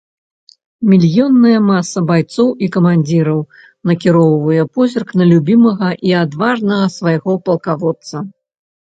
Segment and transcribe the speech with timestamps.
[0.91, 3.39] Мільённая маса байцоў і камандзіраў
[3.89, 8.15] накіроўвае позірк на любімага і адважнага свайго палкаводца.